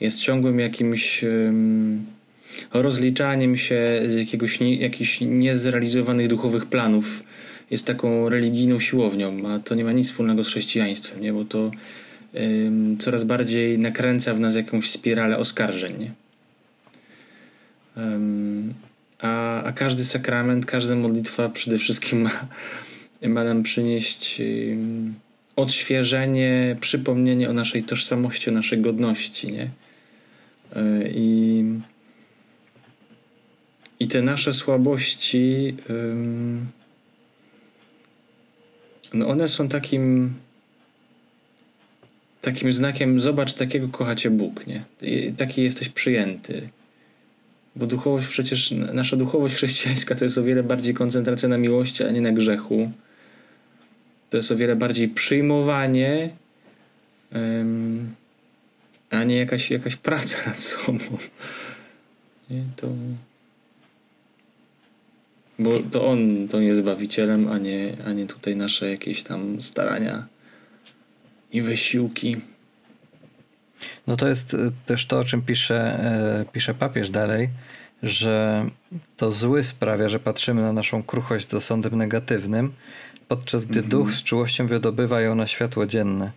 [0.00, 1.52] Jest ciągłym jakimś yy,
[2.72, 7.22] rozliczaniem się z jakiegoś nie, jakichś niezrealizowanych duchowych planów.
[7.72, 11.32] Jest taką religijną siłownią, a to nie ma nic wspólnego z chrześcijaństwem, nie?
[11.32, 11.70] Bo to
[12.34, 16.10] yy, coraz bardziej nakręca w nas jakąś spiralę oskarżeń, nie?
[19.18, 22.46] a, a każdy sakrament, każda modlitwa przede wszystkim ma,
[23.22, 24.42] ma nam przynieść
[25.56, 29.70] odświeżenie, przypomnienie o naszej tożsamości, o naszej godności, nie?
[30.76, 31.64] E, I,
[34.00, 35.76] i te nasze słabości,
[39.14, 40.34] no one są takim
[42.42, 44.84] takim znakiem, zobacz, takiego kochacie Bóg, nie?
[45.36, 46.68] Taki jesteś przyjęty.
[47.76, 52.10] Bo duchowość przecież, nasza duchowość chrześcijańska to jest o wiele bardziej koncentracja na miłości, a
[52.10, 52.90] nie na grzechu.
[54.30, 56.30] To jest o wiele bardziej przyjmowanie,
[57.34, 58.14] um,
[59.10, 60.98] a nie jakaś, jakaś praca nad sobą.
[62.50, 62.88] Nie, to...
[65.62, 70.26] Bo to on to nie zbawicielem, a nie, a nie tutaj nasze jakieś tam starania
[71.52, 72.36] i wysiłki.
[74.06, 76.00] No to jest y, też to, o czym pisze,
[76.42, 77.50] y, pisze papież dalej,
[78.02, 78.66] że
[79.16, 82.72] to zły sprawia, że patrzymy na naszą kruchość z osądem negatywnym,
[83.28, 83.90] podczas gdy mhm.
[83.90, 86.32] duch z czułością wydobywa ją na światło dzienne.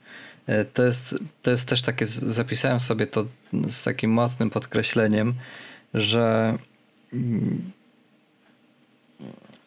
[0.49, 3.25] Y, to jest, to jest też takie, zapisałem sobie to
[3.67, 5.33] z takim mocnym podkreśleniem,
[5.93, 6.57] że
[7.13, 7.71] mm,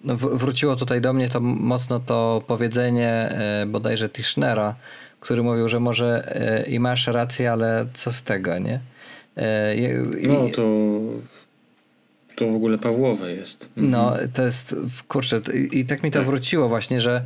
[0.04, 4.74] no wróciło tutaj do mnie to mocno to powiedzenie bodajże Tischnera,
[5.20, 8.80] który mówił, że może e, i masz rację, ale co z tego, nie?
[9.36, 10.62] E, I, no to
[12.36, 13.68] to w ogóle Pawłowe jest.
[13.76, 13.90] Mhm.
[13.90, 14.76] No, to jest,
[15.08, 16.26] kurczę, i, i tak mi to tak.
[16.26, 17.24] wróciło właśnie, że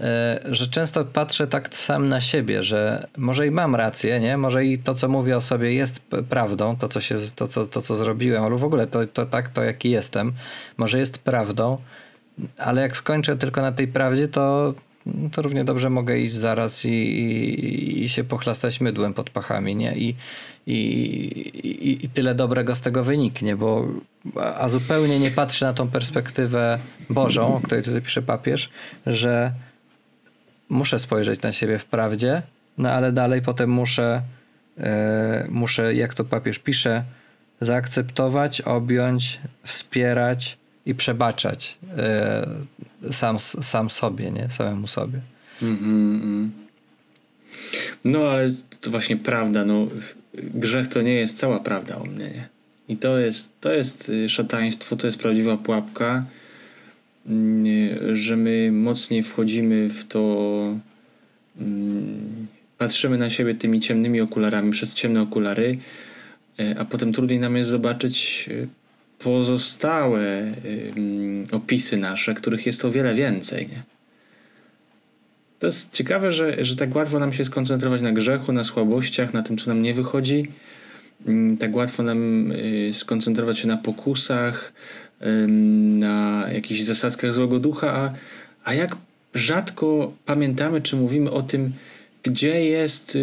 [0.00, 4.36] e, że często patrzę tak sam na siebie, że może i mam rację, nie?
[4.36, 7.82] Może i to, co mówię o sobie jest prawdą, to, co, się, to, co, to,
[7.82, 10.32] co zrobiłem, albo w ogóle to, to tak, to jaki jestem,
[10.76, 11.78] może jest prawdą,
[12.58, 14.74] ale jak skończę tylko na tej prawdzie, to,
[15.32, 19.96] to równie dobrze mogę iść zaraz i, i, i się pochlastać mydłem pod pachami, nie?
[19.96, 20.14] I,
[20.66, 23.88] i, i, tyle dobrego z tego wyniknie, bo
[24.58, 26.78] a zupełnie nie patrzę na tą perspektywę
[27.10, 28.70] Bożą, o której tutaj pisze papież,
[29.06, 29.52] że
[30.68, 32.42] muszę spojrzeć na siebie w prawdzie,
[32.78, 34.22] no ale dalej potem muszę,
[34.78, 37.04] e, muszę jak to papież pisze,
[37.60, 40.59] zaakceptować, objąć, wspierać
[40.90, 42.46] i przebaczać e,
[43.12, 44.50] sam, sam sobie, nie?
[44.50, 45.20] Samemu sobie.
[45.62, 46.48] Mm -hmm.
[48.04, 48.50] No ale
[48.80, 49.86] to właśnie prawda, no
[50.34, 52.48] grzech to nie jest cała prawda o mnie, nie?
[52.88, 56.24] I to jest, to jest y, szataństwo, to jest prawdziwa pułapka,
[57.26, 60.74] mm, że my mocniej wchodzimy w to,
[61.60, 62.46] mm,
[62.78, 65.78] patrzymy na siebie tymi ciemnymi okularami, przez ciemne okulary,
[66.60, 68.79] y, a potem trudniej nam jest zobaczyć y,
[69.22, 70.52] pozostałe
[71.52, 73.68] opisy nasze, których jest o wiele więcej.
[73.68, 73.82] Nie?
[75.58, 79.42] To jest ciekawe, że, że tak łatwo nam się skoncentrować na grzechu, na słabościach, na
[79.42, 80.46] tym, co nam nie wychodzi.
[81.58, 84.72] Tak łatwo nam y, skoncentrować się na pokusach,
[85.78, 88.12] na jakichś zasadzkach złego ducha, a,
[88.64, 88.96] a jak
[89.34, 91.72] rzadko pamiętamy, czy mówimy o tym,
[92.22, 93.18] gdzie jest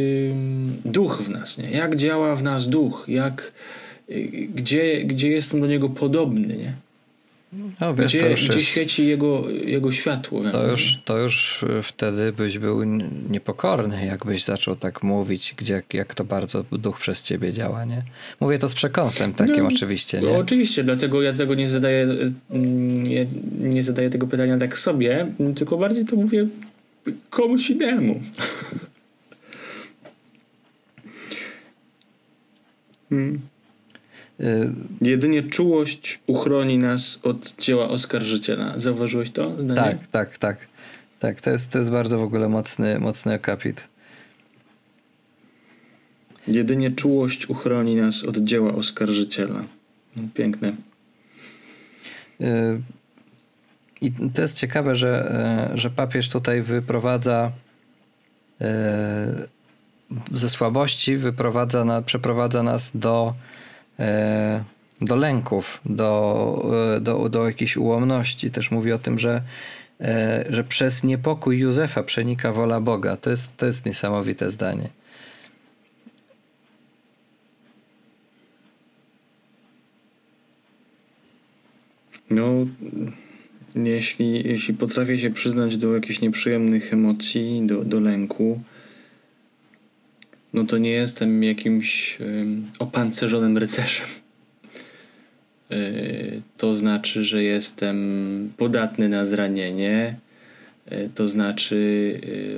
[0.86, 1.72] duch w nas, nie?
[1.72, 3.52] jak działa w nas duch, jak,
[4.56, 6.74] gdzie, gdzie jestem do niego podobny, nie?
[7.82, 10.44] No, wiesz, gdzie, gdzie jest, świeci jego, jego światło.
[10.52, 12.84] To już, to już wtedy byś był
[13.30, 18.04] niepokorny, jakbyś zaczął tak mówić, gdzie, jak to bardzo duch przez ciebie działa, nie?
[18.40, 20.30] Mówię to z przekąsem takim no, oczywiście, nie?
[20.30, 22.08] No, oczywiście, dlatego ja tego nie zadaję,
[22.50, 23.28] nie,
[23.60, 26.48] nie zadaję tego pytania tak sobie, tylko bardziej to mówię
[27.30, 28.22] komuś innemu.
[33.10, 33.40] hmm.
[34.40, 38.80] Y, Jedynie czułość uchroni nas od dzieła oskarżyciela.
[38.80, 39.82] Zauważyłeś to zdanie?
[39.82, 40.58] Tak, tak, tak.
[41.20, 43.84] Tak, to jest, to jest bardzo w ogóle mocny, mocny akapit.
[46.48, 49.64] Jedynie czułość uchroni nas od dzieła oskarżyciela.
[50.16, 50.74] No, piękne.
[52.42, 52.82] Y,
[54.02, 55.32] I to jest ciekawe, że,
[55.74, 57.52] e, że papież tutaj wyprowadza
[58.62, 59.48] e,
[60.34, 63.57] ze słabości, wyprowadza na, przeprowadza nas do E,
[64.00, 64.64] E,
[65.02, 68.52] do lęków, do, e, do, do jakiejś ułomności.
[68.52, 69.42] Też mówi o tym, że,
[70.02, 73.18] e, że przez niepokój Józefa przenika wola Boga.
[73.18, 74.90] To jest, to jest niesamowite zdanie.
[82.30, 82.54] No,
[83.76, 88.62] jeśli, jeśli potrafię się przyznać do jakichś nieprzyjemnych emocji, do, do lęku,
[90.58, 92.18] no to nie jestem jakimś
[92.80, 94.08] opancerzonym rycerzem.
[95.70, 97.98] Yy, to znaczy, że jestem
[98.58, 100.16] podatny na zranienie,
[100.92, 101.76] yy, to znaczy,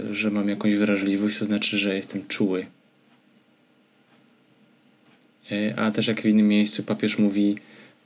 [0.07, 2.65] yy, że mam jakąś wrażliwość, to znaczy, że jestem czuły.
[5.75, 7.55] A też jak w innym miejscu papież mówi,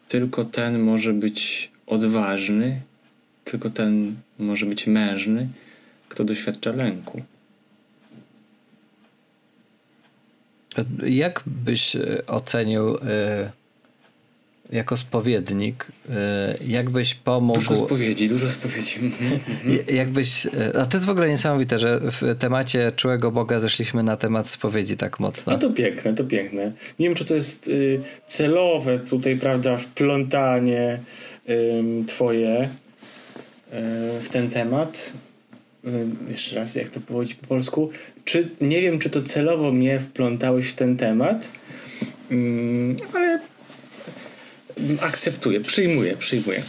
[0.07, 2.81] tylko ten może być odważny,
[3.43, 5.47] tylko ten może być mężny,
[6.09, 7.21] kto doświadcza lęku.
[11.07, 13.51] Jak byś e, ocenił e,
[14.71, 17.59] jako spowiednik, e, jakbyś pomógł...
[17.59, 18.99] Dużo spowiedzi, dużo spowiedzi.
[18.99, 19.95] Mhm, mhm.
[19.95, 20.47] Jakbyś...
[20.79, 24.97] A to jest w ogóle niesamowite, że w temacie czułego Boga zeszliśmy na temat spowiedzi
[24.97, 25.53] tak mocno.
[25.53, 26.71] No to piękne, to piękne.
[26.99, 30.99] Nie wiem, czy to jest y, celowe tutaj, prawda, wplątanie
[32.07, 32.69] twoje y,
[34.21, 35.11] w ten temat.
[35.85, 37.91] Y, jeszcze raz, jak to powiedzieć po polsku?
[38.25, 41.51] Czy, nie wiem, czy to celowo mnie wplątałeś w ten temat,
[43.13, 43.39] ale
[45.01, 46.61] akceptuję, przyjmuję, przyjmuję.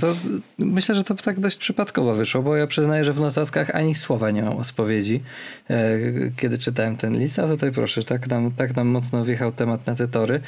[0.00, 0.16] To,
[0.58, 4.30] myślę, że to tak dość przypadkowo wyszło, bo ja przyznaję, że w notatkach ani słowa
[4.30, 5.22] nie mam o spowiedzi,
[5.70, 5.98] e,
[6.36, 9.94] kiedy czytałem ten list, a tutaj proszę, tak nam, tak nam mocno wjechał temat na
[9.94, 10.40] te tory.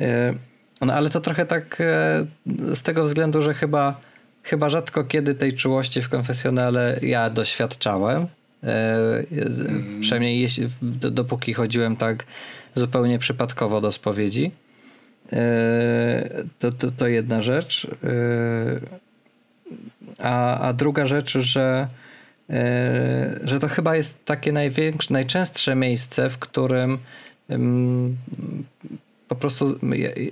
[0.00, 0.34] E,
[0.80, 2.26] no ale to trochę tak e,
[2.74, 4.00] z tego względu, że chyba,
[4.42, 8.26] chyba rzadko kiedy tej czułości w konfesjonale ja doświadczałem.
[8.62, 10.00] Mm.
[10.00, 10.68] Przynajmniej jeśli,
[11.10, 12.24] dopóki chodziłem tak
[12.74, 14.50] zupełnie przypadkowo do spowiedzi.
[16.58, 17.86] To, to, to jedna rzecz.
[20.18, 21.88] A, a druga rzecz, że,
[23.44, 26.98] że to chyba jest takie największe, najczęstsze miejsce, w którym
[29.28, 29.78] po prostu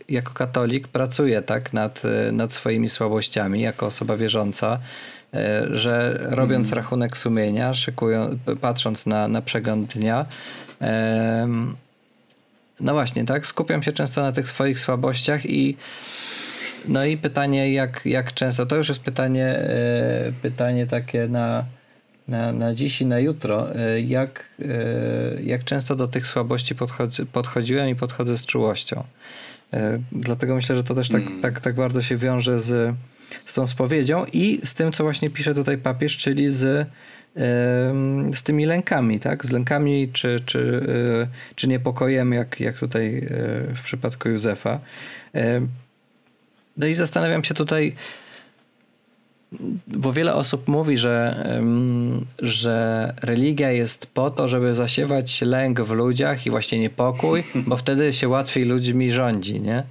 [0.09, 4.79] jako katolik pracuję tak nad, nad swoimi słabościami, jako osoba wierząca,
[5.71, 6.77] że robiąc mm.
[6.77, 10.27] rachunek sumienia, szykują, patrząc na, na przegląd dnia,
[12.81, 15.77] no właśnie, tak, skupiam się często na tych swoich słabościach i
[16.89, 21.65] no i pytanie, jak, jak często, to już jest pytanie, e, pytanie takie na,
[22.29, 27.27] na, na dziś i na jutro, e, jak, e, jak często do tych słabości podchodzi,
[27.27, 29.05] podchodziłem i podchodzę z czułością.
[30.13, 31.41] Dlatego myślę, że to też tak, mm.
[31.41, 32.95] tak, tak bardzo się wiąże z,
[33.45, 36.89] z tą spowiedzią i z tym, co właśnie pisze tutaj papież, czyli z,
[38.35, 39.47] z tymi lękami, tak?
[39.47, 40.81] Z lękami czy, czy,
[41.55, 43.27] czy niepokojem, jak, jak tutaj
[43.75, 44.81] w przypadku Józefa.
[46.77, 47.95] No i zastanawiam się tutaj,
[49.87, 51.47] bo wiele osób mówi, że,
[52.39, 58.13] że religia jest po to, żeby zasiewać lęk w ludziach i właśnie niepokój, bo wtedy
[58.13, 59.83] się łatwiej ludźmi rządzi, nie?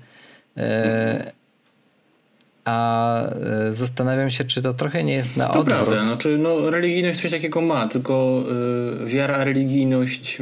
[2.67, 5.77] A e, zastanawiam się, czy to trochę nie jest na to odwrót.
[5.77, 6.03] Prawda.
[6.03, 8.43] Znaczy, no, religijność coś takiego ma, tylko
[9.03, 10.37] y, wiara a religijność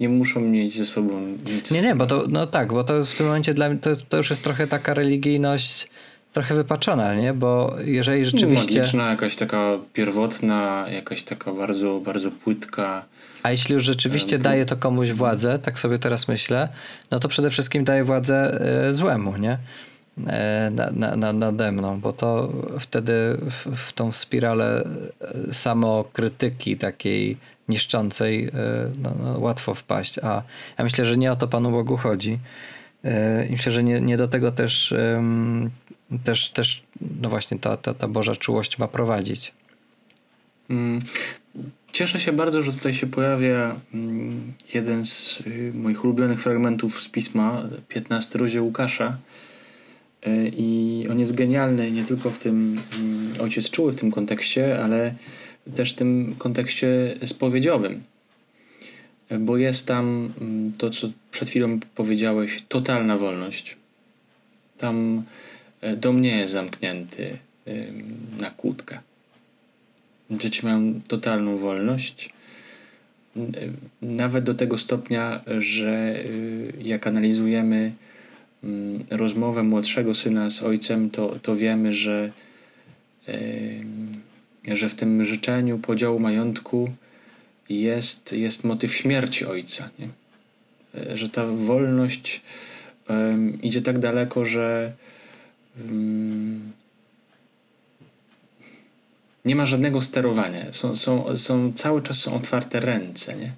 [0.00, 1.70] nie muszą mieć ze sobą nic.
[1.70, 4.16] Nie, nie, bo to, no tak, bo to w tym momencie dla mnie to, to
[4.16, 5.88] już jest trochę taka religijność
[6.32, 7.32] trochę wypaczona, nie?
[7.32, 8.78] Bo jeżeli rzeczywiście...
[8.78, 13.04] Magiczna, jakaś taka pierwotna, jakaś taka bardzo, bardzo płytka.
[13.42, 16.68] A jeśli już rzeczywiście daje to komuś władzę, tak sobie teraz myślę,
[17.10, 19.58] no to przede wszystkim daje władzę y, złemu, nie?
[20.26, 24.84] E, na, na, nade mną, bo to wtedy w, w tą spiralę
[25.20, 27.36] e, samokrytyki takiej
[27.68, 28.50] niszczącej e,
[28.98, 30.18] no, no, łatwo wpaść.
[30.18, 30.42] A
[30.78, 32.38] ja myślę, że nie o to Panu Bogu chodzi.
[33.48, 34.94] I myślę, że nie, nie do tego też,
[36.24, 36.82] też, też
[37.20, 39.52] no właśnie ta, ta, ta Boża czułość ma prowadzić.
[40.70, 41.02] Mm.
[41.92, 47.08] Cieszę się bardzo, że tutaj się pojawia mm, jeden z y, moich ulubionych fragmentów z
[47.08, 49.16] pisma, 15 rozdział Łukasza,
[50.56, 55.14] I on jest genialny nie tylko w tym, mm, ojciec czuły w tym kontekście, ale
[55.74, 58.02] też w tym kontekście spowiedziowym.
[59.28, 63.76] E, bo jest tam mm, to, co przed chwilą powiedziałeś, totalna wolność.
[64.78, 65.22] Tam
[65.80, 67.38] e, do mnie jest zamknięty
[68.40, 68.98] na kłódkę.
[70.30, 72.30] Dzieci mają totalną wolność.
[74.02, 76.18] Nawet do tego stopnia, że
[76.80, 77.92] jak analizujemy
[79.10, 82.32] rozmowę młodszego syna z ojcem, to, to wiemy, że,
[84.68, 86.92] że w tym życzeniu podziału majątku
[87.68, 89.90] jest, jest motyw śmierci ojca.
[89.98, 90.08] Nie?
[91.00, 92.40] E, że ta wolność
[93.62, 94.92] idzie tak daleko, że
[99.44, 100.72] nie ma żadnego sterowania.
[100.72, 103.34] Są, są, są, cały czas są otwarte ręce.
[103.36, 103.52] Nie?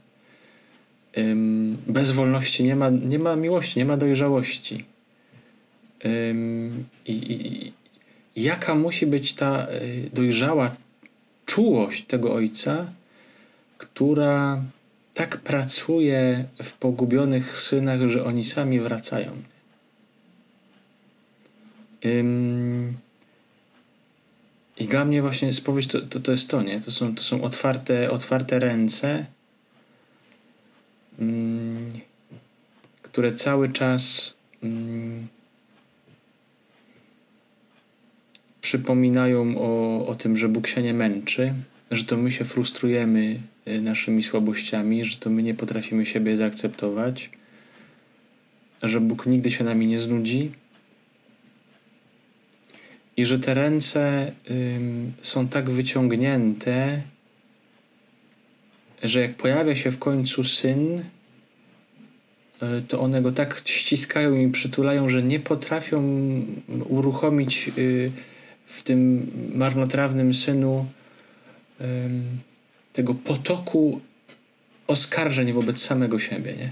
[1.87, 4.85] Bez wolności nie ma, nie ma miłości, nie ma dojrzałości.
[6.05, 7.73] I, i,
[8.37, 10.77] jaka musi być ta y, dojrzała
[11.47, 12.87] czułość tego ojca,
[13.79, 14.63] która
[15.15, 19.31] tak pracuje w pogubionych synach, że oni sami wracają.
[24.77, 26.81] I dla mnie właśnie spowiedź to, to, to jest to, nie?
[26.81, 29.27] To są, to są otwarte, otwarte ręce,
[33.03, 34.35] które cały czas
[38.65, 41.55] przypominają o, o tym, że Bóg się nie męczy,
[41.91, 47.31] że to my się frustrujemy y, naszymi słabościami, że to my nie potrafimy siebie zaakceptować,
[48.83, 50.53] że Bóg nigdy się nami nie znudzi
[53.17, 57.03] i że te ręce ym, są tak wyciągnięte,
[59.03, 61.03] że jak pojawia się w końcu syn, y,
[62.89, 66.03] to one go tak ściskają i przytulają, że nie potrafią
[66.89, 68.13] uruchomić y,
[68.67, 70.87] w tym marnotrawnym synu
[72.93, 74.01] tego potoku
[74.87, 76.53] oskarżeń wobec samego siebie.
[76.53, 76.71] Nie?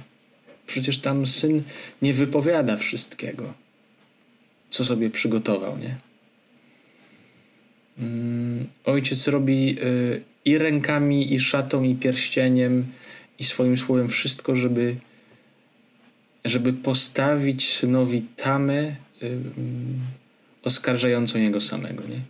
[0.66, 1.62] Przecież tam syn
[2.03, 3.55] nie wypowiada wszystkiego,
[4.70, 5.78] co sobie przygotował.
[5.78, 5.97] Nie?
[7.99, 12.86] Mm, ojciec robi y, i rękami, i szatą, i pierścieniem,
[13.38, 14.97] i swoim słowem wszystko, żeby,
[16.45, 18.97] żeby postawić synowi tamę
[20.65, 22.03] oskarżającą jego samego.
[22.09, 22.21] Nie?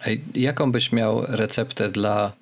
[0.00, 2.32] A jaką byś miał receptę dla,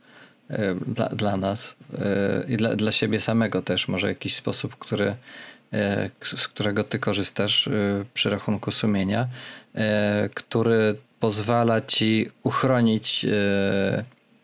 [0.50, 3.88] e, dla, dla nas e, i dla, dla siebie samego też?
[3.88, 5.16] Może jakiś sposób, który,
[5.72, 7.68] e, z którego ty korzystasz
[8.14, 9.28] przy rachunku sumienia,
[10.34, 13.26] który pozwala ci uchronić,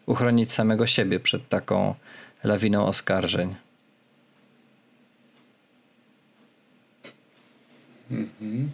[0.06, 1.94] uchronić samego siebie przed taką
[2.44, 3.54] lawiną oskarżeń?
[8.10, 8.70] Mhm.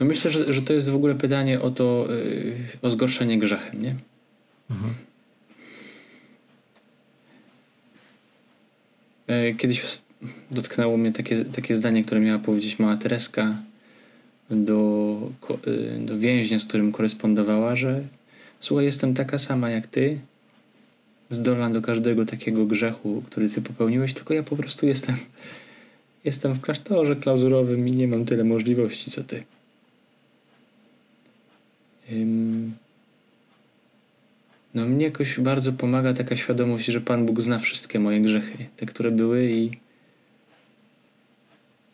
[0.00, 3.82] No myślę, że, że to jest w ogóle pytanie o to, yy, o zgorszenie grzechem,
[3.82, 3.94] nie?
[4.70, 4.94] Mhm.
[9.28, 9.82] Yy, kiedyś
[10.50, 13.56] dotknęło mnie takie, takie zdanie, które miała powiedzieć mała Tereska
[14.50, 15.18] do,
[15.66, 18.02] yy, do więźnia, z którym korespondowała, że
[18.60, 20.18] słuchaj, jestem taka sama jak ty,
[21.30, 25.16] zdolna do każdego takiego grzechu, który ty popełniłeś, tylko ja po prostu jestem
[26.24, 29.42] jestem w klasztorze klauzurowym i nie mam tyle możliwości co ty.
[34.74, 38.86] No mnie jakoś bardzo pomaga taka świadomość, że Pan Bóg zna wszystkie moje grzechy, te,
[38.86, 39.70] które były i,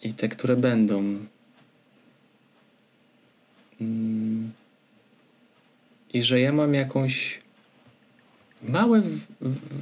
[0.02, 1.18] i te, które będą.
[6.12, 7.38] I że ja mam jakąś
[8.62, 9.02] mały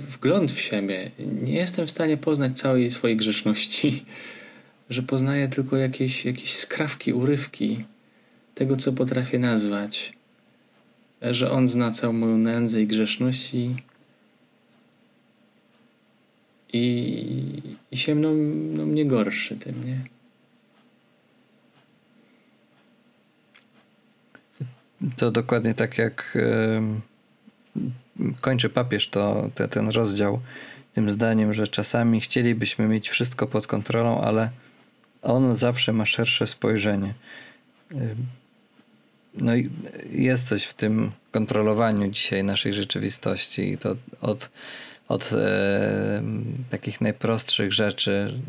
[0.08, 1.10] wgląd w siebie.
[1.42, 4.04] Nie jestem w stanie poznać całej swojej grzeszności,
[4.90, 7.84] że poznaję tylko jakieś, jakieś skrawki, urywki
[8.54, 10.15] tego, co potrafię nazwać
[11.22, 13.74] że On zna całą moją nędzę i grzeszność i,
[16.72, 20.00] i, i się mną, mną nie gorszy tym, nie?
[25.16, 26.38] To dokładnie tak jak
[28.40, 30.40] kończy papież to, to, ten rozdział
[30.92, 34.50] tym zdaniem, że czasami chcielibyśmy mieć wszystko pod kontrolą, ale
[35.22, 37.14] on zawsze ma szersze spojrzenie
[39.36, 39.52] no
[40.10, 44.50] jest coś w tym kontrolowaniu dzisiaj naszej rzeczywistości i to od,
[45.08, 46.22] od e,
[46.70, 48.40] takich najprostszych rzeczy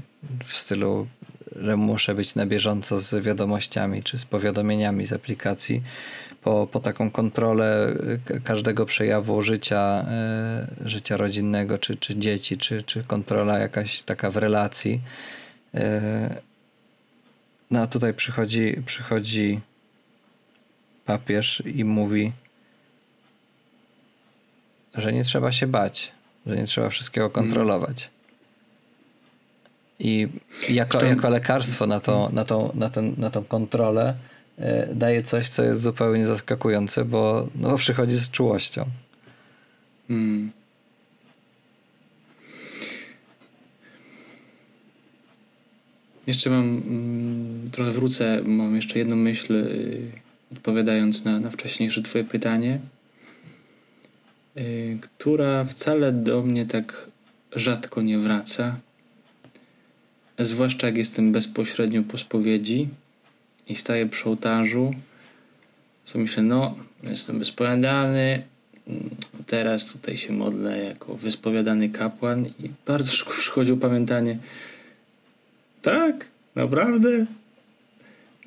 [0.46, 1.08] w stylu,
[1.56, 5.84] że muszę być na bieżąco z wiadomościami czy z powiadomieniami z aplikacji,
[6.44, 7.96] po, po taką kontrolę
[8.28, 14.32] e, każdego przejawu życia, e, życia rodzinnego, czy, czy dzieci, czy, czy kontrola jakaś taka
[14.32, 15.02] w relacji.
[15.74, 16.42] E,
[17.72, 19.62] no a tutaj przychodzi, przychodzi
[21.08, 22.32] papież i mówi,
[24.96, 26.12] że nie trzeba się bać,
[26.46, 28.10] że nie trzeba wszystkiego kontrolować.
[30.00, 30.28] I
[30.70, 34.16] jako, jako lekarstwo na, to, na, tą, na, ten, na tą kontrolę
[34.60, 34.64] y,
[34.96, 38.86] daje coś, co jest zupełnie zaskakujące, bo no, przychodzi z czułością.
[40.08, 40.52] Hmm.
[46.28, 52.24] Jeszcze mam, mm, trochę wrócę, mam jeszcze jedną myśl y, odpowiadając na, na wcześniejsze Twoje
[52.24, 52.80] pytanie,
[54.56, 57.08] yy, która wcale do mnie tak
[57.56, 58.80] rzadko nie wraca,
[60.40, 62.90] zwłaszcza jak jestem bezpośrednio po spowiedzi
[63.68, 64.94] i staję przy ołtarzu,
[66.04, 68.44] co myślę, no, jestem wyspowiadany,
[69.46, 74.38] teraz tutaj się modlę jako wyspowiadany kapłan i bardzo szybko przychodzi upamiętanie,
[75.82, 76.26] tak,
[76.58, 77.26] Naprawdę?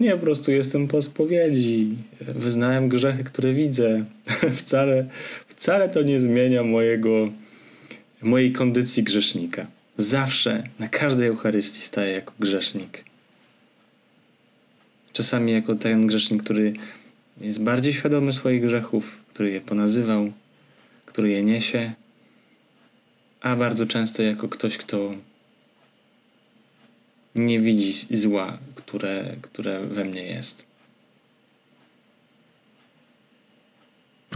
[0.01, 1.97] Nie, po prostu jestem po spowiedzi.
[2.21, 4.05] Wyznałem grzechy, które widzę.
[4.61, 5.07] wcale,
[5.49, 7.29] wcale to nie zmienia mojego,
[8.23, 9.67] mojej kondycji grzesznika.
[9.97, 13.05] Zawsze, na każdej Eucharystii staję jako grzesznik.
[15.13, 16.73] Czasami jako ten grzesznik, który
[17.41, 20.33] jest bardziej świadomy swoich grzechów, który je ponazywał,
[21.07, 21.93] który je niesie,
[23.41, 25.15] a bardzo często jako ktoś, kto
[27.35, 28.59] nie widzi zła,
[28.91, 30.65] które, które we mnie jest.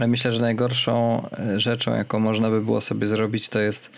[0.07, 3.91] Myślę, że najgorszą e, rzeczą, jaką można by było sobie zrobić, to jest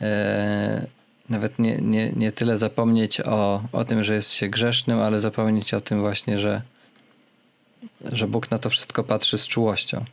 [0.00, 0.86] e,
[1.28, 5.74] nawet nie, nie, nie tyle zapomnieć o, o tym, że jest się grzesznym, ale zapomnieć
[5.74, 6.62] o tym właśnie, że,
[8.12, 10.04] że Bóg na to wszystko patrzy z czułością.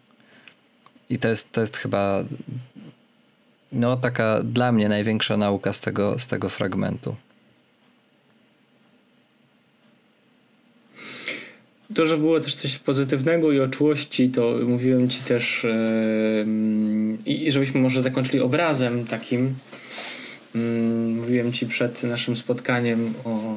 [1.10, 2.24] I to jest, to jest chyba
[3.72, 7.16] no, taka dla mnie największa nauka z tego, z tego fragmentu.
[11.94, 17.52] To, że było też coś pozytywnego i o czułości, to mówiłem ci też yy, i
[17.52, 19.56] żebyśmy może zakończyli obrazem takim.
[20.56, 20.62] Yy,
[21.16, 23.56] mówiłem ci przed naszym spotkaniem o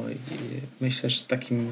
[0.80, 1.66] myślę, że takim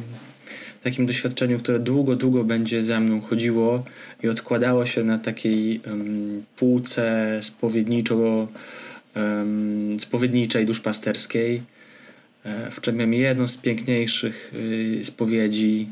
[0.86, 3.84] takim doświadczeniu, które długo, długo będzie za mną chodziło
[4.22, 8.48] i odkładało się na takiej um, półce spowiedniczo
[9.16, 11.62] um, spowiedniczej, duszpasterskiej.
[12.44, 15.88] E, w czym miałem jedną z piękniejszych y, spowiedzi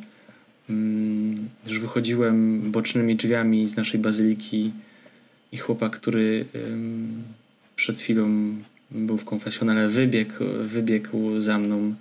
[1.67, 4.73] już wychodziłem bocznymi drzwiami z naszej bazyliki
[5.53, 6.45] i chłopak, który
[7.77, 8.55] przed chwilą
[8.91, 11.95] był w konfesjonale, wybiegł, wybiegł za mną,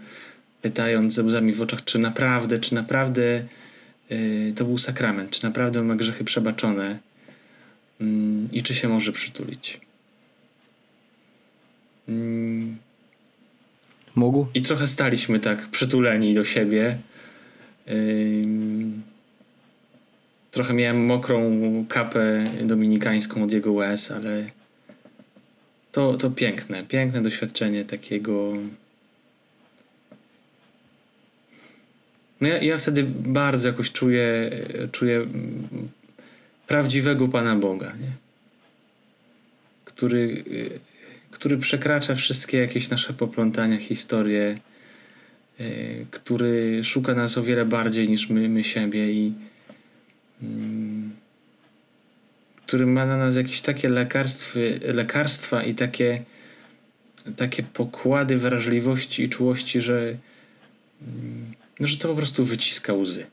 [0.62, 3.44] pytając ze łzami w oczach, czy naprawdę, czy naprawdę
[4.12, 7.00] y, to był sakrament, czy naprawdę ma grzechy przebaczone
[8.52, 9.80] i czy się może przytulić.
[14.16, 14.48] Mógł?
[14.54, 16.98] I trochę staliśmy tak przytuleni do siebie
[20.52, 24.46] Trochę miałem mokrą kapę dominikańską od jego łez, ale
[25.92, 28.54] to, to piękne, piękne doświadczenie takiego.
[32.42, 34.52] No ja, ja wtedy bardzo jakoś czuję,
[34.92, 35.28] czuję
[36.68, 38.12] prawdziwego Pana Boga, nie?
[39.86, 40.44] Który,
[41.32, 44.58] który przekracza wszystkie jakieś nasze poplątania, historie
[46.12, 49.34] który szuka nas o wiele bardziej niż my, my siebie i
[50.44, 51.12] mm,
[52.66, 56.24] który ma na nas jakieś takie lekarstwy, lekarstwa i takie,
[57.36, 60.18] takie pokłady wrażliwości i czułości, że,
[61.02, 63.26] mm, no, że to po prostu wyciska łzy.